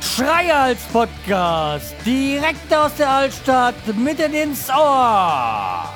Schreihals 0.00 0.82
Podcast, 0.92 1.94
direkt 2.06 2.72
aus 2.72 2.94
der 2.96 3.10
Altstadt, 3.10 3.74
mitten 3.96 4.32
ins 4.32 4.70
Ohr. 4.70 5.92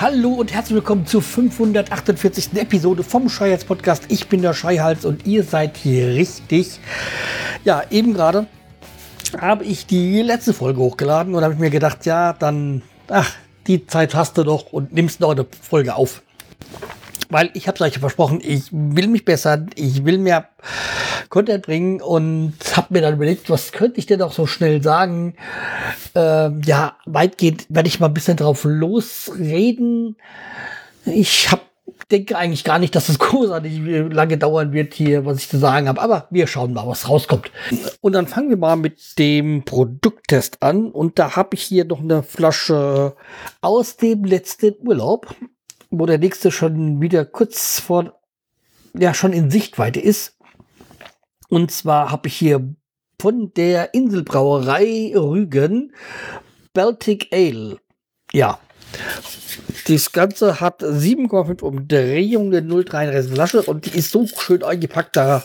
Hallo 0.00 0.34
und 0.34 0.52
herzlich 0.52 0.76
willkommen 0.76 1.06
zur 1.06 1.22
548. 1.22 2.50
Episode 2.54 3.02
vom 3.02 3.28
Schreihals 3.28 3.64
Podcast. 3.64 4.04
Ich 4.08 4.28
bin 4.28 4.42
der 4.42 4.54
Schreihals 4.54 5.04
und 5.04 5.26
ihr 5.26 5.44
seid 5.44 5.76
hier 5.76 6.08
richtig. 6.08 6.80
Ja, 7.64 7.82
eben 7.90 8.14
gerade 8.14 8.46
habe 9.40 9.64
ich 9.64 9.86
die 9.86 10.22
letzte 10.22 10.52
Folge 10.52 10.80
hochgeladen 10.80 11.34
und 11.34 11.44
habe 11.44 11.54
mir 11.56 11.70
gedacht, 11.70 12.06
ja, 12.06 12.32
dann, 12.32 12.82
ach, 13.08 13.34
die 13.66 13.86
Zeit 13.86 14.14
hast 14.14 14.38
du 14.38 14.44
doch 14.44 14.72
und 14.72 14.92
nimmst 14.92 15.20
noch 15.20 15.30
eine 15.30 15.46
Folge 15.60 15.94
auf 15.94 16.22
weil 17.32 17.50
ich 17.54 17.66
habe 17.66 17.76
es 17.76 17.80
euch 17.80 17.98
versprochen, 17.98 18.40
ich 18.42 18.64
will 18.70 19.08
mich 19.08 19.24
bessern, 19.24 19.70
ich 19.74 20.04
will 20.04 20.18
mehr 20.18 20.48
Content 21.30 21.64
bringen 21.64 22.00
und 22.00 22.54
habe 22.76 22.88
mir 22.90 23.00
dann 23.00 23.14
überlegt, 23.14 23.48
was 23.48 23.72
könnte 23.72 23.98
ich 23.98 24.06
denn 24.06 24.22
auch 24.22 24.32
so 24.32 24.46
schnell 24.46 24.82
sagen? 24.82 25.34
Ähm, 26.14 26.60
ja, 26.64 26.96
weitgehend 27.06 27.66
werde 27.70 27.88
ich 27.88 28.00
mal 28.00 28.08
ein 28.08 28.14
bisschen 28.14 28.36
drauf 28.36 28.64
losreden. 28.64 30.16
Ich 31.06 31.50
habe 31.50 31.62
denke 32.10 32.36
eigentlich 32.36 32.64
gar 32.64 32.78
nicht, 32.78 32.94
dass 32.94 33.08
es 33.08 33.18
großartig 33.18 33.80
lange 34.10 34.38
dauern 34.38 34.72
wird 34.72 34.94
hier, 34.94 35.24
was 35.24 35.38
ich 35.38 35.48
zu 35.48 35.58
sagen 35.58 35.88
habe. 35.88 36.00
Aber 36.00 36.26
wir 36.30 36.46
schauen 36.46 36.72
mal, 36.72 36.86
was 36.86 37.08
rauskommt. 37.08 37.50
Und 38.00 38.12
dann 38.12 38.26
fangen 38.26 38.50
wir 38.50 38.56
mal 38.56 38.76
mit 38.76 39.18
dem 39.18 39.64
Produkttest 39.64 40.62
an. 40.62 40.90
Und 40.90 41.18
da 41.18 41.36
habe 41.36 41.54
ich 41.54 41.62
hier 41.62 41.84
noch 41.84 42.00
eine 42.00 42.22
Flasche 42.22 43.16
aus 43.60 43.96
dem 43.96 44.24
letzten 44.24 44.74
Urlaub 44.86 45.34
wo 45.92 46.06
der 46.06 46.18
nächste 46.18 46.50
schon 46.50 47.00
wieder 47.00 47.24
kurz 47.24 47.78
vor, 47.78 48.18
ja, 48.94 49.14
schon 49.14 49.32
in 49.32 49.50
Sichtweite 49.50 50.00
ist. 50.00 50.38
Und 51.48 51.70
zwar 51.70 52.10
habe 52.10 52.28
ich 52.28 52.36
hier 52.36 52.74
von 53.20 53.52
der 53.54 53.94
Inselbrauerei 53.94 55.12
Rügen 55.14 55.94
Baltic 56.72 57.28
Ale. 57.30 57.78
Ja. 58.32 58.58
Das 59.86 60.12
Ganze 60.12 60.60
hat 60.60 60.82
7,5 60.82 61.62
Umdrehungen, 61.62 62.70
0,33 62.70 63.34
Flasche 63.34 63.62
und 63.62 63.86
die 63.86 63.98
ist 63.98 64.10
so 64.12 64.26
schön 64.26 64.62
eingepackt. 64.62 65.16
Da 65.16 65.42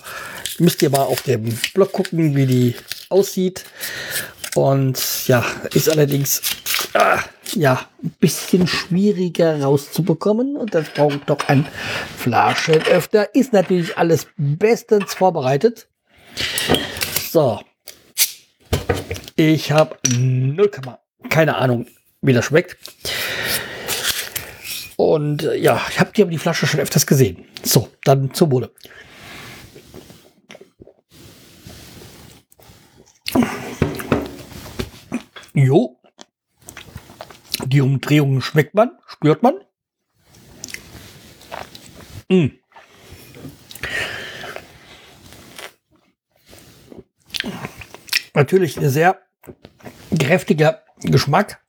müsst 0.60 0.82
ihr 0.82 0.90
mal 0.90 1.04
auf 1.04 1.24
dem 1.24 1.46
Blog 1.74 1.92
gucken, 1.92 2.36
wie 2.36 2.46
die 2.46 2.76
aussieht. 3.10 3.66
Und 4.56 5.28
ja, 5.28 5.46
ist 5.74 5.90
allerdings 5.90 6.42
ah, 6.94 7.20
ja 7.54 7.86
ein 8.04 8.12
bisschen 8.20 8.68
schwieriger 8.68 9.62
rauszubekommen. 9.62 10.56
Und 10.56 10.74
das 10.74 10.90
braucht 10.90 11.30
doch 11.30 11.48
ein 11.48 11.68
Flaschenöffner. 12.18 13.36
Ist 13.36 13.54
natürlich 13.54 13.98
alles 13.98 14.28
bestens 14.38 15.14
vorbereitet. 15.14 15.88
So. 17.32 17.60
Ich 19.36 19.72
habe 19.72 19.96
null 20.18 20.72
keine 21.30 21.58
Ahnung, 21.58 21.86
wie 22.22 22.34
das 22.34 22.46
schmeckt. 22.46 22.78
Und 24.98 25.44
ja, 25.44 25.80
ich 25.90 26.00
habe 26.00 26.12
die 26.12 26.38
Flasche 26.40 26.66
schon 26.66 26.80
öfters 26.80 27.06
gesehen. 27.06 27.46
So, 27.64 27.88
dann 28.04 28.34
zur 28.34 28.52
Wohle. 28.52 28.72
Jo. 35.54 36.00
Die 37.66 37.82
Umdrehungen 37.82 38.42
schmeckt 38.42 38.74
man, 38.74 38.92
spürt 39.06 39.44
man. 39.44 39.60
Mm. 42.30 42.48
Natürlich 48.34 48.78
ein 48.78 48.90
sehr 48.90 49.22
kräftiger 50.20 50.84
Geschmack 51.02 51.62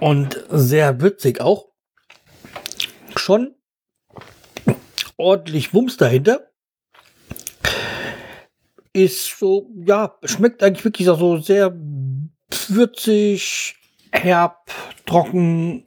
und 0.00 0.44
sehr 0.50 1.00
würzig 1.00 1.40
auch. 1.40 1.67
Schon 3.28 3.54
ordentlich 5.18 5.74
Wumms 5.74 5.98
dahinter. 5.98 6.48
Ist 8.94 9.38
so, 9.38 9.68
ja, 9.84 10.14
schmeckt 10.24 10.62
eigentlich 10.62 10.86
wirklich 10.86 11.06
so 11.06 11.36
sehr 11.36 11.76
würzig, 12.68 13.76
herb, 14.12 14.70
trocken, 15.04 15.84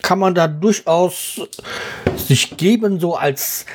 kann 0.00 0.18
man 0.18 0.34
da 0.34 0.48
durchaus 0.48 1.42
sich 2.16 2.56
geben, 2.56 3.00
so 3.00 3.16
als 3.16 3.66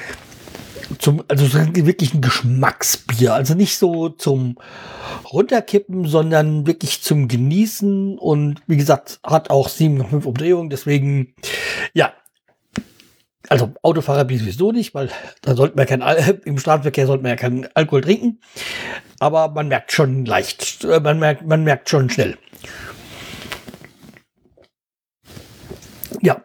zum, 0.98 1.24
also 1.28 1.54
wirklich 1.54 2.16
ein 2.16 2.22
Geschmacksbier. 2.22 3.36
Also 3.36 3.54
nicht 3.54 3.78
so 3.78 4.10
zum 4.10 4.58
Runterkippen, 5.32 6.08
sondern 6.08 6.66
wirklich 6.66 7.04
zum 7.04 7.28
Genießen. 7.28 8.18
Und 8.18 8.64
wie 8.66 8.78
gesagt, 8.78 9.20
hat 9.24 9.52
auch 9.52 9.70
7,5 9.70 10.26
Umdrehungen. 10.26 10.72
Deswegen, 10.72 11.36
ja. 11.94 12.12
Also 13.50 13.74
Autofahrer 13.82 14.24
sowieso 14.24 14.72
nicht, 14.72 14.94
weil 14.94 15.10
da 15.42 15.56
sollten 15.56 15.78
wir 15.78 15.86
kein 15.86 16.02
Al 16.02 16.42
im 16.46 16.58
Straßenverkehr 16.58 17.08
sollten 17.08 17.24
wir 17.24 17.32
ja 17.32 17.36
keinen 17.36 17.68
Alkohol 17.74 18.02
trinken. 18.02 18.40
Aber 19.20 19.50
man 19.50 19.68
merkt 19.68 19.92
schon 19.92 20.26
leicht, 20.26 20.84
äh, 20.84 21.00
man 21.00 21.20
merkt, 21.20 21.46
man 21.46 21.64
merkt 21.64 21.90
schon 21.90 22.10
schnell. 22.10 22.38
Ja. 26.22 26.42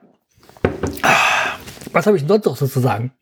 Was 1.93 2.07
habe 2.07 2.17
ich 2.17 2.25
sonst 2.27 2.47
noch 2.47 2.57
so 2.57 2.67
zu 2.67 2.81
sagen? 2.81 3.13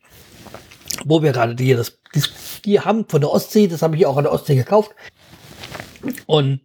Wo 1.04 1.22
wir 1.22 1.32
gerade 1.32 1.62
hier 1.62 1.76
das, 1.76 1.98
das 2.12 2.30
die 2.64 2.80
haben 2.80 3.08
von 3.08 3.20
der 3.20 3.30
Ostsee, 3.30 3.66
das 3.66 3.82
habe 3.82 3.96
ich 3.96 4.06
auch 4.06 4.16
an 4.16 4.24
der 4.24 4.32
Ostsee 4.32 4.56
gekauft. 4.56 4.94
Und 6.26 6.60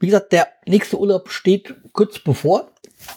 wie 0.00 0.06
gesagt, 0.06 0.32
der 0.32 0.48
nächste 0.66 0.98
Urlaub 0.98 1.30
steht 1.30 1.74
kurz 1.92 2.18
bevor. 2.20 2.70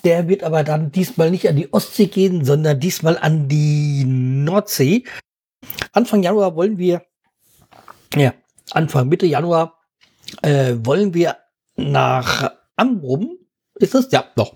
Der 0.04 0.28
wird 0.28 0.44
aber 0.44 0.64
dann 0.64 0.92
diesmal 0.92 1.32
nicht 1.32 1.48
an 1.48 1.56
die 1.56 1.72
Ostsee 1.72 2.08
gehen, 2.08 2.44
sondern 2.46 2.80
diesmal 2.80 3.18
an 3.18 3.48
die 3.48 4.04
Nordsee. 4.06 5.04
Anfang 5.92 6.24
Januar 6.24 6.56
wollen 6.56 6.78
wir, 6.78 7.04
ja, 8.16 8.34
Anfang 8.72 9.10
Mitte 9.10 9.26
Januar 9.26 9.80
äh, 10.42 10.76
wollen 10.78 11.14
wir 11.14 11.38
nach 11.76 12.52
Amrum. 12.76 13.38
Ist 13.76 13.94
das? 13.94 14.12
Ja, 14.12 14.26
noch. 14.36 14.56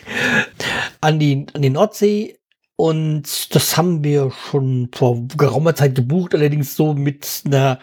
an, 1.00 1.18
die, 1.18 1.46
an 1.52 1.62
die 1.62 1.70
Nordsee. 1.70 2.38
Und 2.76 3.54
das 3.54 3.76
haben 3.76 4.04
wir 4.04 4.30
schon 4.30 4.90
vor 4.92 5.26
geraumer 5.36 5.74
Zeit 5.74 5.94
gebucht, 5.94 6.34
allerdings 6.34 6.76
so 6.76 6.92
mit 6.92 7.42
einer, 7.46 7.78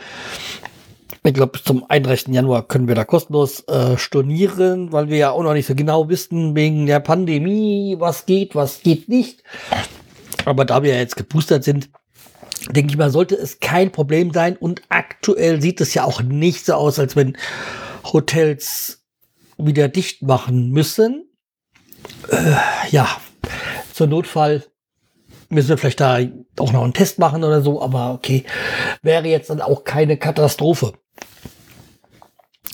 ich 1.25 1.33
glaube, 1.33 1.53
bis 1.53 1.63
zum 1.63 1.89
31. 1.89 2.33
Januar 2.33 2.67
können 2.67 2.87
wir 2.87 2.95
da 2.95 3.05
kostenlos 3.05 3.61
äh, 3.67 3.97
stornieren, 3.97 4.91
weil 4.91 5.07
wir 5.09 5.17
ja 5.17 5.31
auch 5.31 5.43
noch 5.43 5.53
nicht 5.53 5.67
so 5.67 5.75
genau 5.75 6.09
wissen, 6.09 6.55
wegen 6.55 6.85
der 6.85 6.99
Pandemie, 6.99 7.95
was 7.97 8.25
geht, 8.25 8.55
was 8.55 8.81
geht 8.81 9.07
nicht. 9.07 9.43
Aber 10.45 10.65
da 10.65 10.83
wir 10.83 10.93
ja 10.93 10.99
jetzt 10.99 11.15
geboostert 11.15 11.63
sind, 11.63 11.89
denke 12.71 12.91
ich 12.91 12.97
mal, 12.97 13.09
sollte 13.09 13.35
es 13.35 13.59
kein 13.59 13.91
Problem 13.91 14.33
sein. 14.33 14.57
Und 14.57 14.81
aktuell 14.89 15.61
sieht 15.61 15.79
es 15.79 15.93
ja 15.93 16.03
auch 16.03 16.21
nicht 16.21 16.65
so 16.65 16.73
aus, 16.73 16.99
als 16.99 17.15
wenn 17.15 17.37
Hotels 18.03 19.05
wieder 19.57 19.87
dicht 19.87 20.23
machen 20.23 20.71
müssen. 20.71 21.25
Äh, 22.29 22.55
ja, 22.89 23.07
zur 23.93 24.07
Notfall 24.07 24.65
müssen 25.49 25.69
wir 25.69 25.77
vielleicht 25.77 26.01
da 26.01 26.19
auch 26.59 26.73
noch 26.73 26.83
einen 26.83 26.93
Test 26.93 27.19
machen 27.19 27.43
oder 27.43 27.61
so, 27.61 27.81
aber 27.81 28.13
okay, 28.13 28.43
wäre 29.01 29.27
jetzt 29.27 29.49
dann 29.49 29.61
auch 29.61 29.83
keine 29.83 30.17
Katastrophe. 30.17 30.93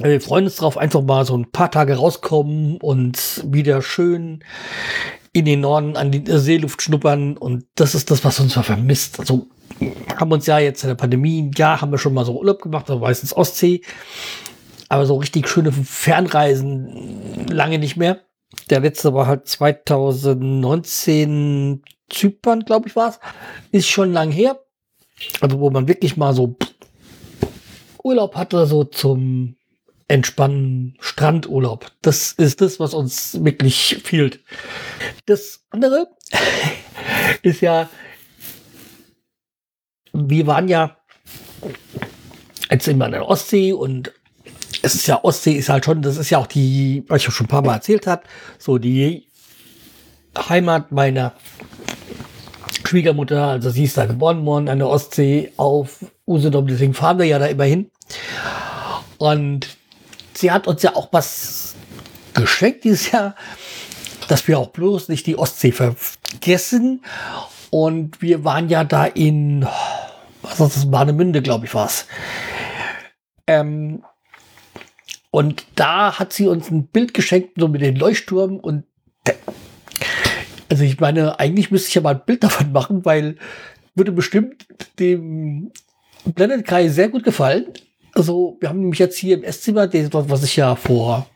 Wir 0.02 0.22
freuen 0.22 0.46
uns 0.46 0.56
darauf, 0.56 0.78
einfach 0.78 1.02
mal 1.02 1.26
so 1.26 1.38
ein 1.38 1.52
paar 1.52 1.70
Tage 1.72 1.98
rauskommen 1.98 2.78
und 2.78 3.44
wieder 3.46 3.82
schön 3.82 4.46
in 5.34 5.44
den 5.46 5.62
Norden 5.62 5.98
an 5.98 6.12
die 6.12 6.24
Seeluft 6.26 6.82
schnuppern 6.82 7.38
und 7.38 7.66
das 7.76 7.94
ist 7.96 8.10
das, 8.10 8.24
was 8.24 8.40
uns 8.40 8.54
vermisst. 8.54 9.20
Also 9.20 9.48
haben 10.16 10.32
uns 10.32 10.46
ja 10.46 10.60
jetzt 10.60 10.84
in 10.84 10.90
der 10.90 10.96
Pandemie, 10.96 11.52
ja, 11.56 11.82
haben 11.82 11.92
wir 11.92 11.98
schon 11.98 12.14
mal 12.14 12.24
so 12.26 12.40
Urlaub 12.40 12.62
gemacht, 12.62 12.90
aber 12.90 13.02
meistens 13.02 13.36
Ostsee, 13.36 13.82
aber 14.88 15.06
so 15.06 15.18
richtig 15.18 15.50
schöne 15.50 15.74
Fernreisen 15.74 17.48
lange 17.48 17.78
nicht 17.78 17.98
mehr. 17.98 18.22
Der 18.70 18.80
letzte 18.80 19.14
war 19.14 19.28
halt 19.28 19.48
2019 19.48 21.84
Zypern, 22.10 22.62
glaube 22.62 22.88
ich, 22.88 22.96
war 22.96 23.10
es. 23.10 23.20
Ist 23.72 23.90
schon 23.90 24.14
lang 24.14 24.32
her. 24.32 24.60
Also, 25.42 25.60
wo 25.60 25.70
man 25.70 25.88
wirklich 25.88 26.18
mal 26.18 26.34
so 26.34 26.58
Urlaub 28.04 28.36
hatte, 28.36 28.66
so 28.66 28.86
zum 28.86 29.59
Entspannen, 30.10 30.98
Strandurlaub. 31.00 31.92
Das 32.02 32.32
ist 32.34 32.62
das, 32.62 32.80
was 32.80 32.96
uns 32.96 33.44
wirklich 33.44 34.02
fehlt. 34.04 34.40
Das 35.28 35.64
andere 35.70 36.08
ist 37.44 37.62
ja, 37.62 37.88
wir 40.12 40.48
waren 40.48 40.68
ja 40.68 40.98
jetzt 42.72 42.88
immer 42.88 43.06
an 43.06 43.12
der 43.12 43.28
Ostsee 43.28 43.72
und 43.72 44.12
es 44.82 44.96
ist 44.96 45.06
ja 45.06 45.24
Ostsee, 45.24 45.54
ist 45.54 45.70
halt 45.70 45.86
schon, 45.86 46.02
das 46.02 46.18
ist 46.18 46.32
ja 46.32 46.40
auch 46.40 46.48
die, 46.48 47.04
was 47.08 47.22
ich 47.22 47.32
schon 47.32 47.46
ein 47.46 47.50
paar 47.50 47.62
Mal 47.62 47.76
erzählt 47.76 48.08
habe, 48.08 48.24
so 48.58 48.80
die 48.80 49.28
Heimat 50.38 50.92
meiner 50.92 51.34
Schwiegermutter, 52.84 53.46
also 53.46 53.70
sie 53.70 53.84
ist 53.84 53.98
da 53.98 54.08
geboren 54.08 54.44
worden 54.44 54.70
an 54.70 54.80
der 54.80 54.88
Ostsee 54.88 55.54
auf 55.58 56.04
Usedom, 56.26 56.66
deswegen 56.66 56.96
fahren 56.96 57.20
wir 57.20 57.26
ja 57.26 57.38
da 57.38 57.46
immer 57.46 57.66
hin. 57.66 57.92
Und 59.20 59.79
sie 60.40 60.52
hat 60.52 60.68
uns 60.68 60.82
ja 60.84 60.96
auch 60.96 61.10
was 61.12 61.76
geschenkt 62.34 62.84
dieses 62.84 63.12
Jahr, 63.12 63.36
dass 64.28 64.48
wir 64.48 64.60
auch 64.60 64.70
bloß 64.70 65.10
nicht 65.10 65.28
die 65.28 65.38
Ostsee 65.38 65.72
vergessen. 65.72 67.04
Und 67.70 68.22
wir 68.22 68.44
waren 68.44 68.70
ja 68.70 68.84
da 68.84 69.06
in, 69.06 69.68
was 70.42 70.60
ist 70.60 70.60
das, 70.60 70.92
Warnemünde, 70.92 71.42
glaube 71.42 71.66
ich, 71.66 71.74
war 71.74 71.86
es. 71.86 72.06
Ähm, 73.48 74.04
und 75.32 75.66
da 75.76 76.18
hat 76.18 76.34
sie 76.34 76.48
uns 76.48 76.72
ein 76.72 76.88
Bild 76.88 77.14
geschenkt, 77.14 77.52
so 77.58 77.68
mit 77.68 77.82
den 77.82 77.96
Leuchtturm 77.96 78.58
und 78.58 78.86
also 80.72 80.84
ich 80.84 81.00
meine, 81.00 81.40
eigentlich 81.40 81.72
müsste 81.72 81.90
ich 81.90 81.96
ja 81.96 82.02
mal 82.02 82.16
ein 82.16 82.26
Bild 82.26 82.44
davon 82.44 82.72
machen, 82.72 83.04
weil 83.04 83.38
würde 83.96 84.12
bestimmt 84.12 84.68
dem 85.00 85.72
Planet 86.36 86.66
Kai 86.66 86.90
sehr 86.90 87.10
gut 87.10 87.24
gefallen. 87.24 87.74
Also 88.14 88.58
wir 88.60 88.70
haben 88.70 88.80
nämlich 88.80 89.00
jetzt 89.00 89.18
hier 89.18 89.38
im 89.38 89.44
Esszimmer, 89.44 89.90
was 89.92 90.44
ich 90.44 90.56
ja 90.56 90.76
vor 90.76 91.28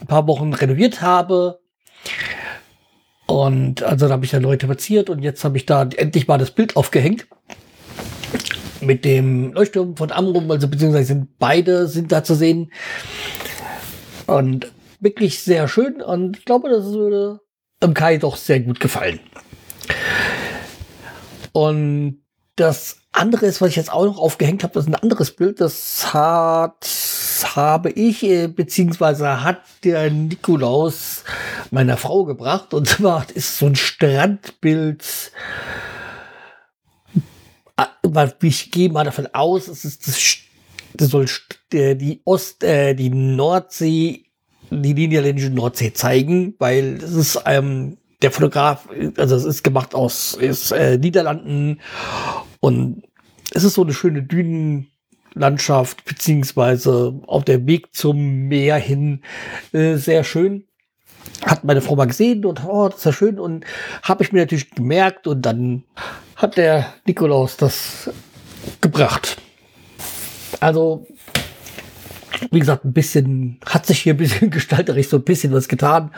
ein 0.00 0.06
paar 0.06 0.26
Wochen 0.26 0.52
renoviert 0.52 1.00
habe. 1.02 1.60
Und 3.26 3.82
also 3.82 4.08
da 4.08 4.14
habe 4.14 4.24
ich 4.24 4.32
ja 4.32 4.38
Leute 4.38 4.66
verziert 4.66 5.10
und 5.10 5.22
jetzt 5.22 5.44
habe 5.44 5.56
ich 5.56 5.66
da 5.66 5.82
endlich 5.82 6.28
mal 6.28 6.38
das 6.38 6.50
Bild 6.50 6.76
aufgehängt. 6.76 7.26
Mit 8.80 9.04
dem 9.04 9.52
Leuchtturm 9.52 9.96
von 9.96 10.12
Amrum, 10.12 10.50
also 10.50 10.68
beziehungsweise 10.68 11.08
sind 11.08 11.38
beide 11.38 11.88
sind 11.88 12.10
da 12.12 12.24
zu 12.24 12.34
sehen. 12.34 12.72
Und 14.26 14.72
wirklich 15.00 15.42
sehr 15.42 15.68
schön 15.68 16.00
und 16.00 16.38
ich 16.38 16.44
glaube, 16.44 16.68
das 16.70 16.86
würde 16.86 17.40
dem 17.82 17.94
Kai 17.94 18.18
doch 18.18 18.36
sehr 18.36 18.60
gut 18.60 18.80
gefallen. 18.80 19.20
Und 21.52 22.22
das 22.56 23.02
andere 23.18 23.46
ist, 23.46 23.60
was 23.60 23.70
ich 23.70 23.76
jetzt 23.76 23.92
auch 23.92 24.04
noch 24.04 24.18
aufgehängt 24.18 24.62
habe, 24.62 24.74
das 24.74 24.84
ist 24.84 24.90
ein 24.90 24.94
anderes 24.94 25.32
Bild. 25.32 25.60
Das 25.60 26.12
hat, 26.12 26.86
habe 27.54 27.90
ich, 27.90 28.22
äh, 28.22 28.48
beziehungsweise 28.48 29.42
hat 29.42 29.60
der 29.84 30.10
Nikolaus 30.10 31.24
meiner 31.70 31.96
Frau 31.96 32.24
gebracht. 32.24 32.74
Und 32.74 32.88
zwar 32.88 33.26
ist 33.34 33.58
so 33.58 33.66
ein 33.66 33.76
Strandbild. 33.76 35.32
Ah, 37.76 37.88
ich 38.42 38.70
gehe 38.70 38.90
mal 38.90 39.04
davon 39.04 39.28
aus, 39.32 39.68
es 39.68 39.84
ist 39.84 40.08
das, 40.08 40.38
das 40.94 41.10
soll 41.10 41.26
die 41.72 42.22
Ost, 42.24 42.64
äh, 42.64 42.94
die 42.94 43.10
Nordsee 43.10 44.24
die 44.70 44.94
niederländische 44.94 45.50
Nordsee 45.50 45.92
zeigen, 45.92 46.54
weil 46.58 46.98
es 47.02 47.12
ist 47.12 47.40
ähm, 47.46 47.98
der 48.22 48.30
Fotograf, 48.30 48.88
also 49.16 49.36
es 49.36 49.44
ist 49.44 49.62
gemacht 49.62 49.94
aus 49.94 50.34
ist, 50.34 50.72
äh, 50.72 50.98
Niederlanden 50.98 51.80
und 52.60 53.04
es 53.52 53.64
ist 53.64 53.74
so 53.74 53.82
eine 53.82 53.94
schöne 53.94 54.22
Dünenlandschaft, 54.22 56.04
beziehungsweise 56.04 57.20
auf 57.26 57.44
der 57.44 57.66
Weg 57.66 57.94
zum 57.94 58.48
Meer 58.48 58.76
hin 58.76 59.22
äh, 59.72 59.96
sehr 59.96 60.24
schön. 60.24 60.64
Hat 61.44 61.64
meine 61.64 61.80
Frau 61.80 61.96
mal 61.96 62.06
gesehen 62.06 62.44
und 62.44 62.64
oh, 62.64 62.88
das 62.88 62.98
ist 62.98 63.04
ja 63.04 63.12
schön 63.12 63.38
und 63.38 63.64
habe 64.02 64.24
ich 64.24 64.32
mir 64.32 64.40
natürlich 64.40 64.70
gemerkt 64.70 65.26
und 65.26 65.42
dann 65.42 65.84
hat 66.36 66.56
der 66.56 66.94
Nikolaus 67.06 67.56
das 67.56 68.10
gebracht. 68.80 69.36
Also 70.60 71.06
wie 72.50 72.60
gesagt, 72.60 72.84
ein 72.84 72.92
bisschen, 72.92 73.60
hat 73.66 73.86
sich 73.86 74.00
hier 74.00 74.14
ein 74.14 74.18
bisschen 74.18 74.50
gestalterisch 74.50 75.08
so 75.08 75.16
ein 75.18 75.24
bisschen 75.24 75.52
was 75.52 75.68
getan. 75.68 76.12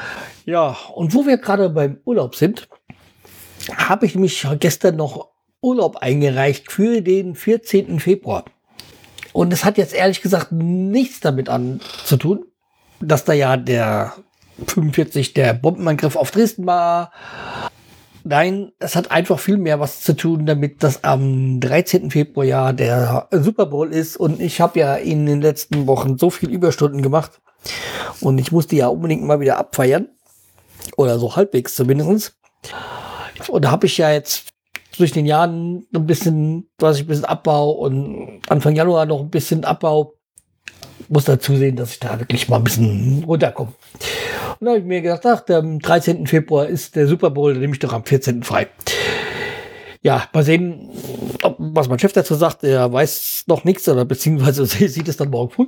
Ja, 0.45 0.77
und 0.95 1.15
wo 1.15 1.27
wir 1.27 1.39
gerade 1.39 1.71
beim 1.71 1.99
Urlaub 2.05 2.35
sind, 2.35 2.69
habe 3.75 4.07
ich 4.07 4.15
mich 4.15 4.47
gestern 4.59 4.97
noch 4.97 5.30
Urlaub 5.63 5.97
eingereicht 5.97 6.71
für 6.71 7.03
den 7.03 7.35
14. 7.35 8.01
Februar. 8.01 8.45
Und 9.33 9.53
es 9.53 9.65
hat 9.65 9.79
jetzt 9.79 9.95
ehrlich 9.95 10.23
gesagt 10.23 10.53
nichts 10.53 11.21
damit 11.21 11.49
an 11.49 11.81
zu 12.05 12.17
tun, 12.17 12.45
dass 13.01 13.25
da 13.25 13.33
ja 13.33 13.57
der 13.57 14.15
45 14.67 15.35
der 15.35 15.55
Bombenangriff 15.55 16.17
auf 16.17 16.31
Dresden 16.31 16.67
war 16.67 17.13
Nein, 18.23 18.73
es 18.79 18.97
hat 18.97 19.11
einfach 19.11 19.39
viel 19.39 19.57
mehr 19.57 19.81
was 19.81 20.03
zu 20.03 20.15
tun, 20.15 20.45
damit 20.45 20.83
das 20.83 21.05
am 21.05 21.59
13. 21.61 22.11
Februar 22.11 22.45
ja 22.45 22.73
der 22.73 23.29
Super 23.31 23.67
Bowl 23.67 23.93
ist. 23.93 24.17
Und 24.17 24.41
ich 24.41 24.61
habe 24.61 24.79
ja 24.79 24.95
in 24.97 25.25
den 25.27 25.41
letzten 25.41 25.87
Wochen 25.87 26.19
so 26.19 26.29
viel 26.29 26.51
Überstunden 26.51 27.03
gemacht. 27.03 27.41
Und 28.21 28.39
ich 28.39 28.53
musste 28.53 28.77
ja 28.77 28.89
unbedingt 28.89 29.23
mal 29.23 29.41
wieder 29.41 29.57
abfeiern. 29.57 30.09
Oder 30.97 31.19
so 31.19 31.35
halbwegs 31.35 31.75
zumindest. 31.75 32.37
Und 33.49 33.65
da 33.65 33.71
habe 33.71 33.87
ich 33.87 33.97
ja 33.97 34.11
jetzt 34.11 34.49
durch 35.01 35.13
den 35.13 35.27
Jahren 35.27 35.87
ein 35.95 36.07
bisschen, 36.07 36.69
was 36.79 36.97
ich 36.97 37.05
ein 37.05 37.09
bisschen 37.09 37.25
Abbau 37.25 37.71
und 37.71 38.43
Anfang 38.49 38.77
Januar 38.77 39.07
noch 39.07 39.21
ein 39.21 39.31
bisschen 39.31 39.65
Abbau. 39.65 40.15
Muss 41.09 41.25
dazu 41.25 41.57
sehen, 41.57 41.77
dass 41.77 41.93
ich 41.93 42.01
da 42.01 42.21
wirklich 42.21 42.49
mal 42.49 42.59
ein 42.59 42.65
bisschen 42.65 43.25
runterkomme. 43.25 43.73
Und 44.61 44.65
da 44.65 44.73
habe 44.73 44.81
ich 44.81 44.87
mir 44.87 45.01
gedacht, 45.01 45.25
ach, 45.25 45.43
am 45.49 45.81
13. 45.81 46.27
Februar 46.27 46.67
ist 46.67 46.95
der 46.95 47.07
Super 47.07 47.31
Bowl, 47.31 47.53
dann 47.53 47.61
nehme 47.61 47.73
ich 47.73 47.79
doch 47.79 47.93
am 47.93 48.05
14. 48.05 48.43
frei. 48.43 48.69
Ja, 50.03 50.29
mal 50.33 50.45
sehen, 50.45 50.91
ob, 51.43 51.57
was 51.59 51.89
mein 51.89 51.99
Chef 51.99 52.13
dazu 52.13 52.35
sagt. 52.35 52.63
Er 52.65 52.93
weiß 52.93 53.45
noch 53.49 53.65
nichts 53.65 53.89
oder 53.89 54.05
beziehungsweise 54.05 54.67
sieht 54.89 55.09
es 55.09 55.17
dann 55.17 55.31
morgen 55.31 55.51
früh, 55.51 55.67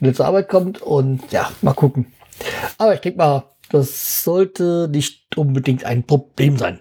wenn 0.00 0.10
er 0.10 0.14
zur 0.14 0.26
Arbeit 0.26 0.48
kommt. 0.48 0.82
Und 0.82 1.20
ja, 1.30 1.50
mal 1.62 1.74
gucken. 1.74 2.12
Aber 2.78 2.94
ich 2.94 3.00
denke 3.00 3.18
mal, 3.18 3.44
das 3.70 4.24
sollte 4.24 4.88
nicht 4.90 5.36
unbedingt 5.36 5.84
ein 5.84 6.04
Problem 6.04 6.56
sein. 6.56 6.80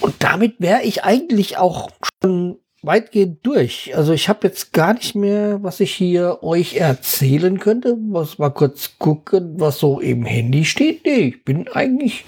Und 0.00 0.14
damit 0.20 0.56
wäre 0.58 0.82
ich 0.82 1.04
eigentlich 1.04 1.56
auch 1.56 1.90
schon 2.22 2.58
weitgehend 2.82 3.44
durch. 3.44 3.92
Also 3.96 4.12
ich 4.12 4.28
habe 4.28 4.46
jetzt 4.46 4.72
gar 4.72 4.94
nicht 4.94 5.14
mehr, 5.14 5.62
was 5.62 5.80
ich 5.80 5.92
hier 5.92 6.42
euch 6.42 6.76
erzählen 6.76 7.58
könnte. 7.58 7.96
Muss 7.96 8.38
mal 8.38 8.50
kurz 8.50 8.98
gucken, 8.98 9.54
was 9.58 9.78
so 9.78 10.00
im 10.00 10.24
Handy 10.24 10.64
steht. 10.64 11.04
Nee, 11.04 11.34
ich 11.34 11.44
bin 11.44 11.68
eigentlich 11.68 12.24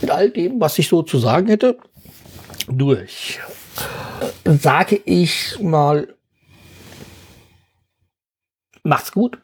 mit 0.00 0.10
all 0.10 0.30
dem, 0.30 0.60
was 0.60 0.78
ich 0.78 0.88
so 0.88 1.02
zu 1.02 1.18
sagen 1.18 1.46
hätte, 1.48 1.78
durch. 2.66 3.38
Sage 4.44 5.00
ich 5.04 5.58
mal, 5.60 6.14
macht's 8.82 9.12
gut, 9.12 9.38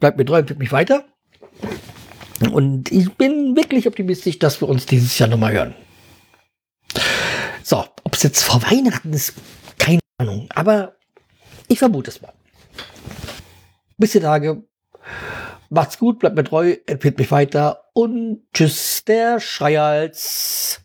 bleibt 0.00 0.18
mir 0.18 0.24
treu, 0.24 0.38
empfiehlt 0.38 0.58
mich 0.58 0.72
weiter. 0.72 1.04
Und 2.52 2.90
ich 2.90 3.12
bin 3.12 3.54
wirklich 3.56 3.86
optimistisch, 3.86 4.38
dass 4.38 4.60
wir 4.60 4.68
uns 4.68 4.86
dieses 4.86 5.16
Jahr 5.18 5.28
nochmal 5.28 5.52
hören. 5.52 5.74
Ob 8.12 8.16
es 8.16 8.24
jetzt 8.24 8.44
vor 8.44 8.62
Weihnachten 8.62 9.10
ist, 9.14 9.32
Ahnung, 10.18 10.46
aber 10.54 10.96
ich 11.66 11.78
vermute 11.78 12.10
es 12.10 12.20
mal. 12.20 12.34
Bis 13.96 14.12
die 14.12 14.20
Tage. 14.20 14.64
Macht's 15.70 15.98
gut, 15.98 16.18
bleibt 16.18 16.36
mir 16.36 16.44
treu, 16.44 16.76
empfiehlt 16.84 17.16
mich 17.16 17.30
weiter 17.30 17.88
und 17.94 18.42
tschüss, 18.52 19.02
der 19.06 19.40
Schreihals. 19.40 20.82